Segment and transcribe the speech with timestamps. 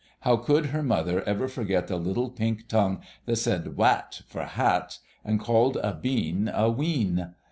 [0.21, 4.97] How could her mother ever forget the little pink tongue that said "wat" for hat,
[5.23, 7.35] and called a bean a "ween"!